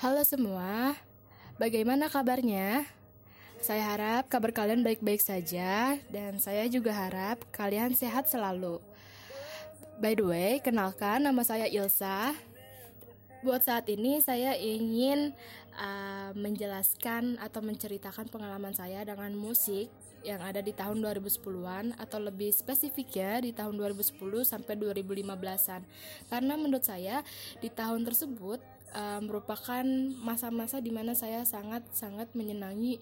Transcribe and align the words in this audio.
Halo 0.00 0.24
semua, 0.24 0.96
bagaimana 1.60 2.08
kabarnya? 2.08 2.88
Saya 3.60 3.84
harap 3.84 4.32
kabar 4.32 4.48
kalian 4.48 4.80
baik-baik 4.80 5.20
saja, 5.20 6.00
dan 6.08 6.40
saya 6.40 6.64
juga 6.72 6.88
harap 6.96 7.44
kalian 7.52 7.92
sehat 7.92 8.24
selalu. 8.24 8.80
By 10.00 10.16
the 10.16 10.24
way, 10.24 10.50
kenalkan 10.64 11.28
nama 11.28 11.44
saya 11.44 11.68
Ilsa. 11.68 12.32
Buat 13.44 13.68
saat 13.68 13.92
ini, 13.92 14.24
saya 14.24 14.56
ingin 14.56 15.36
uh, 15.76 16.32
menjelaskan 16.32 17.36
atau 17.36 17.60
menceritakan 17.60 18.32
pengalaman 18.32 18.72
saya 18.72 19.04
dengan 19.04 19.36
musik 19.36 19.92
yang 20.24 20.40
ada 20.40 20.64
di 20.64 20.72
tahun 20.72 21.04
2010-an 21.04 22.00
atau 22.00 22.24
lebih 22.24 22.48
spesifiknya 22.56 23.44
di 23.44 23.52
tahun 23.52 23.76
2010 23.76 24.16
sampai 24.48 24.80
2015-an. 24.80 25.84
Karena 26.32 26.56
menurut 26.56 26.88
saya 26.88 27.20
di 27.60 27.68
tahun 27.68 28.08
tersebut 28.08 28.79
uh, 28.94 29.20
merupakan 29.22 29.84
masa-masa 30.22 30.78
di 30.82 30.90
mana 30.90 31.14
saya 31.14 31.46
sangat-sangat 31.46 32.32
menyenangi 32.34 32.98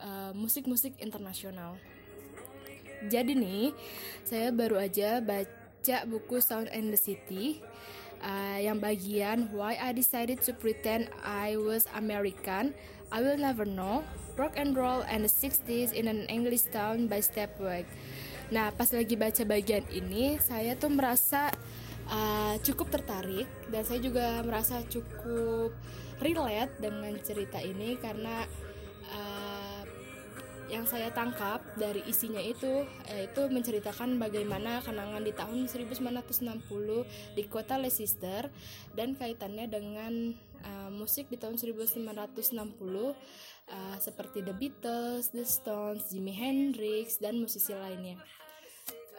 uh, 0.00 0.32
musik-musik 0.36 0.96
uh, 0.98 1.02
internasional. 1.04 1.76
Jadi 3.04 3.36
nih, 3.36 3.76
saya 4.24 4.48
baru 4.48 4.80
aja 4.80 5.20
baca 5.20 5.96
buku 6.08 6.40
Sound 6.40 6.72
and 6.72 6.88
the 6.88 7.00
City 7.00 7.60
uh, 8.24 8.58
yang 8.60 8.80
bagian 8.80 9.52
Why 9.52 9.76
I 9.76 9.92
Decided 9.92 10.40
to 10.48 10.56
Pretend 10.56 11.12
I 11.20 11.60
Was 11.60 11.84
American, 11.92 12.72
I 13.12 13.20
Will 13.20 13.36
Never 13.36 13.68
Know, 13.68 14.02
Rock 14.40 14.56
and 14.56 14.72
Roll 14.72 15.04
and 15.04 15.28
the 15.28 15.30
60s 15.30 15.92
in 15.92 16.08
an 16.08 16.24
English 16.32 16.72
Town 16.72 17.06
by 17.06 17.20
Stepweg. 17.20 17.84
Nah, 18.52 18.72
pas 18.72 18.90
lagi 18.92 19.16
baca 19.16 19.40
bagian 19.46 19.84
ini, 19.88 20.36
saya 20.40 20.76
tuh 20.76 20.92
merasa 20.92 21.52
uh, 22.10 22.54
cukup 22.60 22.90
tertarik 22.92 23.48
dan 23.70 23.82
saya 23.84 24.00
juga 24.00 24.42
merasa 24.44 24.82
cukup 24.86 25.72
relate 26.20 26.74
dengan 26.80 27.14
cerita 27.20 27.58
ini 27.60 27.96
karena 27.98 28.44
uh, 29.12 29.82
yang 30.72 30.88
saya 30.88 31.12
tangkap 31.12 31.60
dari 31.76 32.00
isinya 32.08 32.40
itu 32.40 32.88
yaitu 33.06 33.46
menceritakan 33.52 34.16
bagaimana 34.16 34.80
kenangan 34.80 35.20
di 35.20 35.32
tahun 35.36 35.68
1960 35.68 37.36
di 37.36 37.42
kota 37.46 37.76
Leicester 37.76 38.48
dan 38.96 39.12
kaitannya 39.12 39.68
dengan 39.68 40.32
uh, 40.64 40.90
musik 40.90 41.28
di 41.28 41.36
tahun 41.36 41.60
1960 41.60 42.08
uh, 42.48 43.96
seperti 44.00 44.40
The 44.40 44.54
Beatles, 44.56 45.36
The 45.36 45.44
Stones, 45.44 46.08
Jimi 46.08 46.32
Hendrix 46.32 47.20
dan 47.20 47.44
musisi 47.44 47.76
lainnya. 47.76 48.16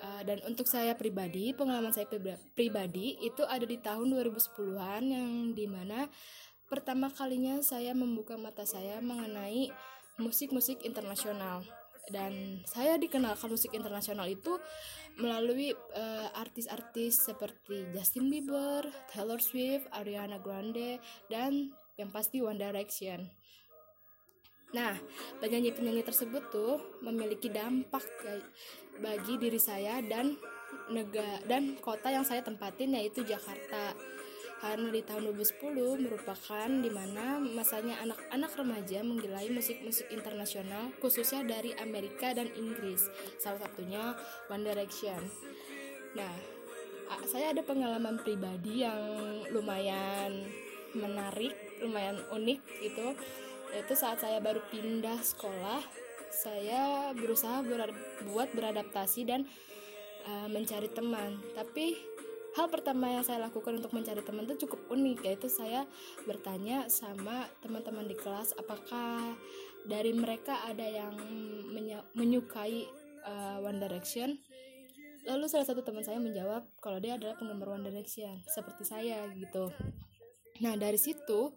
Uh, 0.06 0.22
dan 0.22 0.38
untuk 0.46 0.70
saya 0.70 0.94
pribadi, 0.94 1.50
pengalaman 1.58 1.90
saya 1.90 2.06
pribadi 2.54 3.18
itu 3.26 3.42
ada 3.42 3.66
di 3.66 3.82
tahun 3.82 4.14
2010-an 4.14 5.02
yang 5.02 5.32
di 5.58 5.66
mana 5.66 6.06
pertama 6.70 7.10
kalinya 7.10 7.58
saya 7.66 7.98
membuka 7.98 8.38
mata 8.38 8.70
saya 8.70 9.02
mengenai 9.02 9.74
musik-musik 10.22 10.86
internasional 10.86 11.66
dan 12.14 12.62
saya 12.70 13.02
dikenalkan 13.02 13.50
musik 13.50 13.74
internasional 13.74 14.30
itu 14.30 14.62
melalui 15.18 15.74
uh, 15.74 16.30
artis-artis 16.38 17.26
seperti 17.26 17.90
Justin 17.96 18.30
Bieber, 18.30 18.86
Taylor 19.10 19.42
Swift, 19.42 19.90
Ariana 19.90 20.38
Grande, 20.38 21.02
dan 21.34 21.74
yang 21.98 22.14
pasti 22.14 22.46
One 22.46 22.62
Direction. 22.62 23.26
Nah, 24.76 24.92
penyanyi-penyanyi 25.40 26.04
tersebut 26.04 26.52
tuh 26.52 27.00
memiliki 27.00 27.48
dampak 27.48 28.04
bagi 29.00 29.40
diri 29.40 29.56
saya 29.56 30.04
dan 30.04 30.36
negara 30.92 31.40
dan 31.48 31.80
kota 31.80 32.12
yang 32.12 32.28
saya 32.28 32.44
tempatin 32.44 32.92
yaitu 32.92 33.24
Jakarta. 33.24 33.96
Karena 34.60 34.88
di 34.92 35.04
tahun 35.04 35.32
2010 35.32 36.04
merupakan 36.04 36.68
di 36.68 36.92
mana 36.92 37.40
masanya 37.40 38.02
anak-anak 38.04 38.52
remaja 38.56 39.00
menggilai 39.04 39.48
musik-musik 39.52 40.12
internasional 40.12 40.92
khususnya 41.00 41.44
dari 41.48 41.72
Amerika 41.80 42.36
dan 42.36 42.52
Inggris. 42.56 43.08
Salah 43.40 43.64
satunya 43.64 44.16
One 44.52 44.64
Direction. 44.68 45.22
Nah, 46.20 46.36
saya 47.30 47.52
ada 47.56 47.62
pengalaman 47.62 48.20
pribadi 48.20 48.84
yang 48.84 49.00
lumayan 49.54 50.50
menarik, 50.96 51.54
lumayan 51.84 52.18
unik 52.32 52.60
gitu 52.82 53.14
itu 53.84 53.94
saat 53.94 54.24
saya 54.24 54.40
baru 54.40 54.64
pindah 54.72 55.20
sekolah 55.20 55.84
saya 56.36 57.16
berusaha 57.16 57.64
ber 57.64 57.96
buat 58.28 58.52
beradaptasi 58.52 59.24
dan 59.24 59.48
uh, 60.28 60.48
mencari 60.52 60.92
teman. 60.92 61.40
Tapi 61.56 61.96
hal 62.60 62.68
pertama 62.68 63.12
yang 63.12 63.24
saya 63.24 63.48
lakukan 63.48 63.80
untuk 63.80 63.96
mencari 63.96 64.20
teman 64.24 64.44
itu 64.48 64.68
cukup 64.68 64.80
unik 64.92 65.20
yaitu 65.28 65.48
saya 65.48 65.88
bertanya 66.28 66.88
sama 66.92 67.48
teman-teman 67.60 68.08
di 68.08 68.16
kelas 68.16 68.56
apakah 68.56 69.36
dari 69.88 70.16
mereka 70.16 70.64
ada 70.68 70.84
yang 70.84 71.16
menyukai 72.16 72.88
uh, 73.24 73.64
One 73.64 73.80
Direction? 73.80 74.40
Lalu 75.26 75.50
salah 75.50 75.66
satu 75.66 75.82
teman 75.82 76.06
saya 76.06 76.22
menjawab 76.22 76.70
kalau 76.78 77.02
dia 77.02 77.18
adalah 77.18 77.34
penggemar 77.40 77.76
One 77.80 77.88
Direction 77.88 78.44
seperti 78.46 78.84
saya 78.86 79.26
gitu. 79.36 79.72
Nah 80.64 80.80
dari 80.80 81.00
situ 81.00 81.52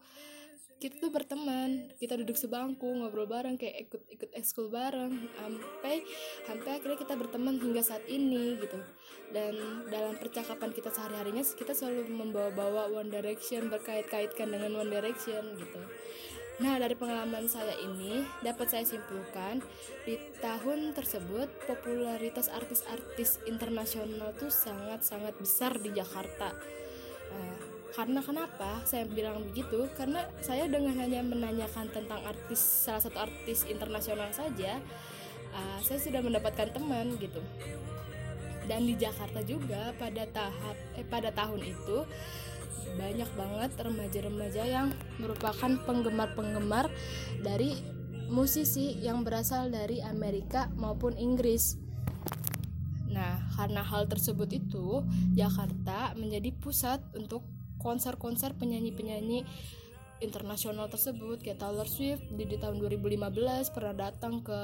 kita 0.78 0.94
tuh 1.02 1.10
berteman 1.10 1.90
kita 1.98 2.14
duduk 2.14 2.38
sebangku 2.38 2.86
ngobrol 2.86 3.26
bareng 3.26 3.58
kayak 3.58 3.90
ikut 3.90 4.02
ikut 4.14 4.30
ekskul 4.38 4.70
bareng 4.70 5.10
sampai 5.34 6.06
sampai 6.46 6.70
akhirnya 6.78 6.98
kita 7.02 7.14
berteman 7.18 7.58
hingga 7.58 7.82
saat 7.82 8.06
ini 8.06 8.54
gitu 8.62 8.78
dan 9.34 9.58
dalam 9.90 10.14
percakapan 10.16 10.70
kita 10.70 10.94
sehari 10.94 11.18
harinya 11.18 11.42
kita 11.42 11.74
selalu 11.74 12.06
membawa-bawa 12.08 12.94
One 12.94 13.10
Direction 13.10 13.66
berkait-kaitkan 13.68 14.54
dengan 14.54 14.78
One 14.78 14.90
Direction 14.90 15.58
gitu 15.58 15.82
Nah, 16.58 16.74
dari 16.74 16.98
pengalaman 16.98 17.46
saya 17.46 17.70
ini 17.78 18.26
dapat 18.42 18.66
saya 18.66 18.82
simpulkan 18.82 19.62
di 20.02 20.18
tahun 20.42 20.90
tersebut 20.90 21.46
popularitas 21.70 22.50
artis-artis 22.50 23.38
internasional 23.46 24.34
tuh 24.34 24.50
sangat-sangat 24.50 25.38
besar 25.38 25.78
di 25.78 25.94
Jakarta. 25.94 26.50
Nah, 27.30 27.67
karena 27.98 28.22
kenapa 28.22 28.78
saya 28.86 29.10
bilang 29.10 29.42
begitu? 29.50 29.90
Karena 29.98 30.22
saya 30.38 30.70
dengan 30.70 30.94
hanya 31.02 31.18
menanyakan 31.18 31.90
tentang 31.90 32.22
artis 32.22 32.62
salah 32.86 33.02
satu 33.02 33.18
artis 33.18 33.66
internasional 33.66 34.30
saja, 34.30 34.78
uh, 35.50 35.78
saya 35.82 35.98
sudah 35.98 36.22
mendapatkan 36.22 36.70
teman 36.70 37.18
gitu. 37.18 37.42
Dan 38.70 38.86
di 38.86 38.94
Jakarta 38.94 39.42
juga 39.42 39.90
pada 39.98 40.30
tahap 40.30 40.78
eh 40.94 41.02
pada 41.10 41.34
tahun 41.34 41.58
itu 41.66 42.06
banyak 42.94 43.30
banget 43.34 43.70
remaja-remaja 43.82 44.62
yang 44.62 44.94
merupakan 45.18 45.74
penggemar-penggemar 45.82 46.86
dari 47.42 47.74
musisi 48.30 48.94
yang 49.02 49.26
berasal 49.26 49.74
dari 49.74 49.98
Amerika 50.06 50.70
maupun 50.78 51.18
Inggris. 51.18 51.74
Nah, 53.10 53.42
karena 53.58 53.82
hal 53.82 54.06
tersebut 54.06 54.46
itu, 54.54 55.02
Jakarta 55.34 56.14
menjadi 56.14 56.54
pusat 56.54 57.02
untuk 57.18 57.57
konser-konser 57.78 58.54
penyanyi-penyanyi 58.58 59.46
internasional 60.18 60.90
tersebut 60.90 61.42
kayak 61.42 61.62
Taylor 61.62 61.86
Swift 61.86 62.26
di, 62.34 62.44
di 62.46 62.56
tahun 62.58 62.82
2015 62.82 63.74
pernah 63.74 63.94
datang 63.94 64.42
ke 64.42 64.60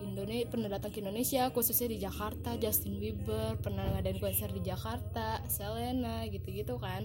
Indonesia 0.00 0.46
pernah 0.48 0.68
datang 0.72 0.90
ke 0.94 1.04
Indonesia 1.04 1.52
khususnya 1.52 1.92
di 1.92 1.98
Jakarta 2.00 2.56
Justin 2.56 2.96
Bieber 2.96 3.60
pernah 3.60 3.84
ngadain 3.92 4.16
konser 4.16 4.48
di 4.54 4.64
Jakarta 4.64 5.44
Selena 5.50 6.24
gitu-gitu 6.30 6.80
kan. 6.80 7.04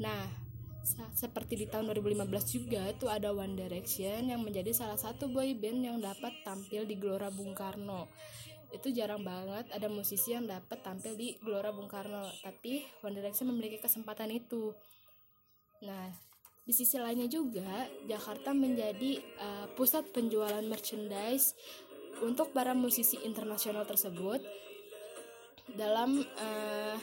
Nah 0.00 0.44
seperti 1.16 1.64
di 1.64 1.66
tahun 1.66 1.88
2015 1.96 2.28
juga 2.52 2.84
itu 2.92 3.08
ada 3.08 3.32
One 3.32 3.56
Direction 3.56 4.28
yang 4.28 4.44
menjadi 4.44 4.72
salah 4.76 5.00
satu 5.00 5.32
boy 5.32 5.56
band 5.56 5.80
yang 5.80 5.96
dapat 5.96 6.32
tampil 6.44 6.84
di 6.84 7.00
Gelora 7.00 7.32
Bung 7.32 7.56
Karno 7.56 8.04
itu 8.74 8.90
jarang 8.90 9.22
banget 9.22 9.70
ada 9.70 9.86
musisi 9.86 10.34
yang 10.34 10.50
dapat 10.50 10.82
tampil 10.82 11.14
di 11.14 11.38
Gelora 11.38 11.70
Bung 11.70 11.86
Karno 11.86 12.26
tapi 12.42 12.82
One 13.06 13.14
Direction 13.14 13.54
memiliki 13.54 13.78
kesempatan 13.78 14.34
itu 14.34 14.74
nah 15.80 16.10
di 16.64 16.72
sisi 16.72 16.96
lainnya 16.96 17.28
juga 17.28 17.86
Jakarta 18.08 18.56
menjadi 18.56 19.20
uh, 19.36 19.66
pusat 19.76 20.08
penjualan 20.16 20.64
merchandise 20.64 21.52
untuk 22.24 22.56
para 22.56 22.72
musisi 22.72 23.20
internasional 23.20 23.84
tersebut 23.84 24.40
dalam 25.76 26.24
uh, 26.40 26.96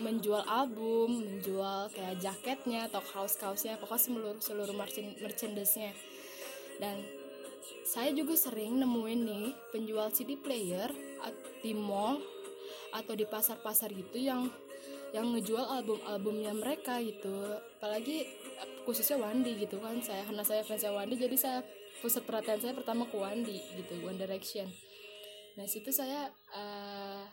menjual 0.00 0.44
album, 0.48 1.20
menjual 1.20 1.92
kayak 1.92 2.16
jaketnya 2.20 2.88
atau 2.88 3.04
kaos-kaosnya, 3.04 3.76
pokoknya 3.76 4.02
seluruh 4.08 4.36
seluruh 4.40 4.76
merchandise-nya. 5.20 5.92
Dan 6.80 7.04
saya 7.86 8.10
juga 8.12 8.34
sering 8.34 8.80
nemuin 8.80 9.20
nih 9.22 9.46
penjual 9.70 10.08
CD 10.10 10.38
player 10.38 10.90
di 11.62 11.72
mall 11.72 12.18
atau 12.92 13.16
di 13.16 13.24
pasar-pasar 13.24 13.90
gitu 13.92 14.20
yang 14.20 14.50
yang 15.12 15.28
ngejual 15.36 15.64
album-albumnya 15.68 16.56
mereka 16.56 16.96
gitu. 17.04 17.60
Apalagi 17.78 18.24
khususnya 18.88 19.20
Wandi 19.20 19.60
gitu 19.60 19.76
kan. 19.80 20.00
Saya 20.00 20.24
karena 20.24 20.44
saya 20.44 20.64
fansnya 20.64 20.92
Wandi 20.92 21.20
jadi 21.20 21.36
saya 21.36 21.58
pusat 22.00 22.24
perhatian 22.24 22.58
saya 22.58 22.72
pertama 22.72 23.04
ke 23.06 23.16
Wandi 23.16 23.60
gitu 23.76 24.00
One 24.02 24.16
Direction. 24.16 24.66
Nah 25.60 25.68
situ 25.68 25.92
saya 25.92 26.32
uh, 26.56 27.24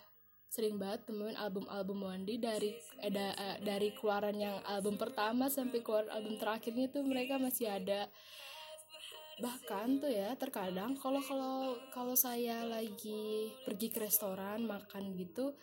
sering 0.49 0.81
banget 0.81 1.07
temuin 1.07 1.37
album-album 1.37 2.09
Wandi 2.09 2.41
dari 2.41 2.73
eh, 2.99 3.11
da, 3.13 3.31
eh, 3.37 3.57
dari 3.61 3.93
keluaran 3.93 4.33
yang 4.33 4.57
album 4.65 4.97
pertama 4.97 5.45
sampai 5.47 5.85
keluar 5.85 6.09
album 6.09 6.41
terakhirnya 6.41 6.89
tuh 6.89 7.05
mereka 7.05 7.37
masih 7.37 7.69
ada 7.69 8.09
bahkan 9.39 9.99
tuh 10.03 10.11
ya 10.11 10.35
terkadang 10.35 10.99
kalau 10.99 11.23
kalau 11.23 11.79
kalau 11.95 12.15
saya 12.15 12.67
lagi 12.67 13.51
pergi 13.63 13.87
ke 13.87 14.03
restoran 14.03 14.67
makan 14.67 15.15
gitu 15.15 15.55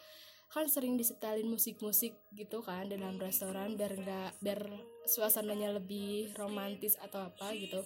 kan 0.46 0.64
sering 0.70 0.96
disetelin 0.96 1.50
musik-musik 1.50 2.16
gitu 2.32 2.64
kan 2.64 2.88
dalam 2.88 3.20
restoran 3.20 3.76
biar 3.76 3.92
nggak 3.92 4.30
biar 4.40 4.60
suasananya 5.04 5.76
lebih 5.76 6.32
romantis 6.38 6.96
atau 6.96 7.28
apa 7.28 7.52
gitu 7.52 7.84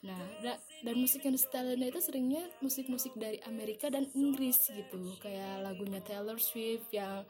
Nah, 0.00 0.16
da 0.40 0.56
dan 0.80 0.96
musik 0.96 1.20
yang 1.28 1.36
disetelin 1.36 1.84
itu 1.84 2.00
seringnya 2.00 2.48
musik-musik 2.64 3.12
dari 3.20 3.36
Amerika 3.44 3.92
dan 3.92 4.08
Inggris 4.16 4.72
gitu. 4.72 4.96
Kayak 5.20 5.60
lagunya 5.60 6.00
Taylor 6.00 6.40
Swift 6.40 6.88
yang 6.88 7.28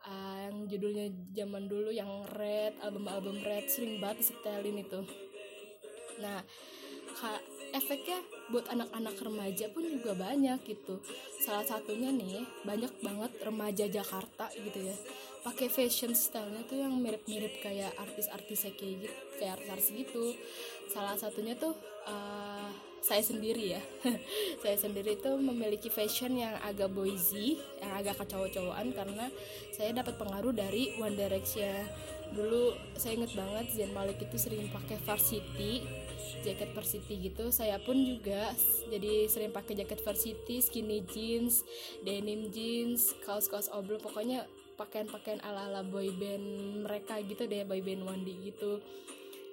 uh, 0.00 0.36
yang 0.48 0.64
judulnya 0.64 1.12
zaman 1.36 1.68
dulu 1.68 1.92
yang 1.92 2.08
Red, 2.32 2.80
album-album 2.80 3.44
Red 3.44 3.68
sering 3.68 4.00
banget 4.00 4.24
disetelin 4.24 4.80
itu. 4.80 5.00
Nah, 6.24 6.40
efeknya 7.76 8.18
buat 8.48 8.66
anak-anak 8.70 9.16
remaja 9.20 9.66
pun 9.72 9.84
juga 9.84 10.16
banyak 10.16 10.62
gitu. 10.64 11.02
Salah 11.42 11.66
satunya 11.66 12.08
nih, 12.14 12.46
banyak 12.62 12.92
banget 13.02 13.32
remaja 13.42 13.84
Jakarta 13.90 14.48
gitu 14.54 14.80
ya. 14.80 14.96
Pakai 15.42 15.70
fashion 15.70 16.10
stylenya 16.10 16.66
tuh 16.66 16.82
yang 16.82 16.94
mirip-mirip 16.98 17.62
kayak 17.62 17.94
artis-artis 18.00 18.66
kayak 18.74 19.06
gitu 19.06 19.16
kayak 19.38 19.60
artis-artis 19.60 19.88
gitu. 19.94 20.34
Salah 20.90 21.14
satunya 21.14 21.54
tuh 21.54 21.74
uh, 22.08 22.70
saya 23.06 23.22
sendiri 23.22 23.78
ya. 23.78 23.82
Saya 24.66 24.74
sendiri 24.74 25.14
tuh 25.22 25.38
memiliki 25.38 25.86
fashion 25.86 26.34
yang 26.34 26.58
agak 26.66 26.90
boysy 26.90 27.54
yang 27.78 28.02
agak 28.02 28.18
kecowok-cowokan 28.18 28.90
karena 28.98 29.30
saya 29.70 29.94
dapat 29.94 30.18
pengaruh 30.18 30.50
dari 30.50 30.90
One 30.98 31.14
Direction. 31.14 31.86
Dulu 32.34 32.74
saya 32.98 33.14
inget 33.14 33.38
banget 33.38 33.70
Zayn 33.70 33.94
Malik 33.94 34.18
itu 34.18 34.34
sering 34.34 34.66
pakai 34.74 34.98
varsity 35.06 35.86
jaket 36.42 36.70
varsity 36.74 37.32
gitu. 37.32 37.48
Saya 37.54 37.78
pun 37.82 37.96
juga 37.96 38.52
jadi 38.88 39.26
sering 39.26 39.52
pakai 39.54 39.78
jaket 39.78 40.00
varsity 40.02 40.62
skinny 40.62 41.02
jeans 41.08 41.62
denim 42.02 42.50
jeans 42.50 43.14
kaos-kaos 43.26 43.70
oblong 43.72 44.00
pokoknya 44.02 44.46
pakaian-pakaian 44.76 45.40
ala-ala 45.40 45.80
boyband 45.82 46.84
mereka 46.84 47.16
gitu 47.24 47.48
deh 47.48 47.64
boyband 47.64 48.04
Wandi 48.04 48.52
gitu. 48.52 48.78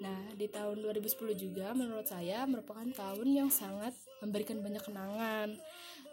Nah, 0.03 0.19
di 0.35 0.51
tahun 0.51 0.83
2010 0.83 1.31
juga 1.39 1.71
menurut 1.71 2.03
saya 2.03 2.43
merupakan 2.43 2.83
tahun 2.91 3.27
yang 3.31 3.47
sangat 3.47 3.95
memberikan 4.19 4.59
banyak 4.59 4.83
kenangan 4.83 5.55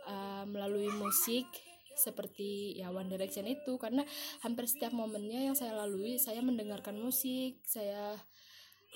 uh, 0.06 0.44
melalui 0.46 0.86
musik 0.94 1.42
seperti 1.98 2.78
ya 2.78 2.94
One 2.94 3.10
Direction 3.10 3.50
itu. 3.50 3.74
Karena 3.82 4.06
hampir 4.46 4.70
setiap 4.70 4.94
momennya 4.94 5.50
yang 5.50 5.56
saya 5.58 5.74
lalui 5.74 6.22
saya 6.22 6.38
mendengarkan 6.38 6.94
musik, 7.02 7.58
saya 7.66 8.14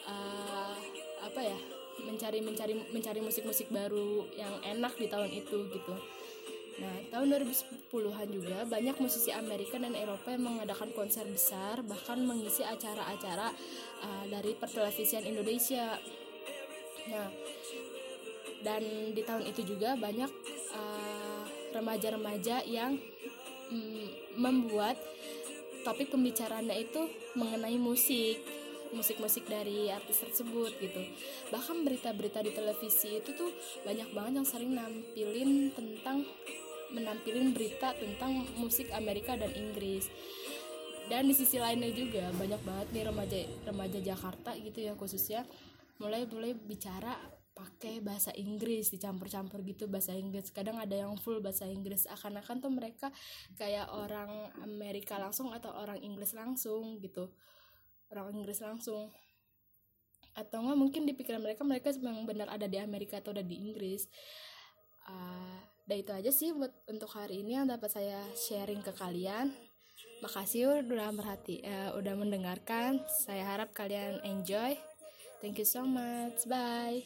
uh, 0.07 0.79
apa 1.25 1.41
ya 1.41 1.59
mencari 2.05 2.43
mencari 2.43 2.75
mencari 2.93 3.21
musik-musik 3.23 3.71
baru 3.71 4.29
yang 4.35 4.55
enak 4.63 4.99
di 4.99 5.07
tahun 5.09 5.31
itu 5.31 5.57
gitu. 5.73 5.95
Nah, 6.75 7.07
tahun 7.07 7.39
2010-an 7.39 8.29
juga 8.35 8.67
banyak 8.67 8.99
musisi 8.99 9.31
Amerika 9.31 9.79
dan 9.79 9.95
Eropa 9.95 10.35
yang 10.35 10.43
mengadakan 10.43 10.91
konser 10.91 11.23
besar, 11.31 11.87
bahkan 11.87 12.19
mengisi 12.19 12.67
acara-acara 12.67 13.55
uh, 14.03 14.25
dari 14.27 14.59
pertelevisian 14.59 15.23
Indonesia. 15.23 15.95
Nah, 17.15 17.31
dan 18.67 18.83
di 19.15 19.23
tahun 19.23 19.47
itu 19.47 19.63
juga 19.63 19.95
banyak 19.95 20.31
uh, 20.75 21.43
remaja-remaja 21.79 22.67
uh, 22.67 22.67
yang 22.67 22.99
mm, 23.71 24.35
membuat 24.35 24.99
topik 25.87 26.11
pembicaraannya 26.11 26.75
itu 26.91 27.07
mengenai 27.39 27.79
musik 27.79 28.43
musik-musik 28.95 29.45
dari 29.51 29.91
artis 29.91 30.23
tersebut 30.23 30.73
gitu. 30.79 31.03
Bahkan 31.51 31.85
berita-berita 31.85 32.41
di 32.41 32.55
televisi 32.55 33.19
itu 33.19 33.35
tuh 33.35 33.51
banyak 33.83 34.15
banget 34.15 34.33
yang 34.41 34.49
sering 34.49 34.73
nampilin 34.73 35.75
tentang 35.75 36.23
menampilin 36.95 37.51
berita 37.51 37.93
tentang 37.99 38.47
musik 38.57 38.89
Amerika 38.95 39.35
dan 39.35 39.51
Inggris. 39.53 40.07
Dan 41.11 41.29
di 41.29 41.35
sisi 41.37 41.61
lainnya 41.61 41.93
juga 41.93 42.33
banyak 42.33 42.63
banget 42.65 42.87
nih 42.97 43.05
remaja 43.05 43.41
remaja 43.69 43.99
Jakarta 44.01 44.57
gitu 44.57 44.79
ya 44.81 44.97
khususnya 44.97 45.45
mulai 46.01 46.25
mulai 46.25 46.57
bicara 46.57 47.13
pakai 47.55 48.03
bahasa 48.03 48.35
Inggris 48.35 48.91
dicampur-campur 48.91 49.63
gitu 49.63 49.87
bahasa 49.87 50.11
Inggris. 50.17 50.51
Kadang 50.51 50.81
ada 50.81 50.97
yang 50.97 51.15
full 51.21 51.39
bahasa 51.39 51.71
Inggris 51.71 52.09
akan-akan 52.11 52.57
tuh 52.59 52.73
mereka 52.73 53.15
kayak 53.55 53.95
orang 53.95 54.51
Amerika 54.67 55.21
langsung 55.23 55.55
atau 55.55 55.71
orang 55.71 56.03
Inggris 56.03 56.35
langsung 56.35 56.99
gitu 56.99 57.31
orang 58.23 58.39
Inggris 58.39 58.63
langsung. 58.63 59.11
Atau 60.35 60.63
nggak 60.63 60.79
mungkin 60.79 61.03
di 61.07 61.15
pikiran 61.15 61.43
mereka 61.43 61.67
mereka 61.67 61.91
memang 61.99 62.27
benar 62.27 62.51
ada 62.55 62.71
di 62.71 62.79
Amerika 62.79 63.19
atau 63.19 63.35
ada 63.35 63.43
di 63.43 63.59
Inggris. 63.59 64.07
Uh, 65.05 65.59
dan 65.85 65.97
itu 66.01 66.13
aja 66.15 66.31
sih 66.31 66.55
buat 66.55 66.73
untuk 66.87 67.11
hari 67.11 67.43
ini 67.43 67.59
yang 67.59 67.67
dapat 67.67 67.91
saya 67.91 68.23
sharing 68.39 68.81
ke 68.81 68.95
kalian. 68.95 69.51
Makasih 70.23 70.87
udah 70.87 71.11
merhati 71.11 71.61
uh, 71.67 71.99
udah 71.99 72.15
mendengarkan. 72.15 73.03
Saya 73.27 73.45
harap 73.51 73.75
kalian 73.75 74.23
enjoy. 74.23 74.79
Thank 75.43 75.59
you 75.59 75.67
so 75.67 75.83
much. 75.85 76.47
Bye 76.47 77.03